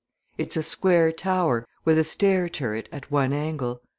[0.35, 3.83] It's a square tower, with a stair turret at one angle.